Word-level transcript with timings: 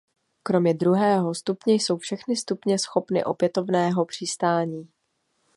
Kromě 0.43 0.73
druhého 0.73 1.33
stupně 1.35 1.73
jsou 1.73 1.97
všechny 1.97 2.35
stupně 2.35 2.79
schopny 2.79 3.23
opětovného 3.23 4.05
přistání. 4.05 4.89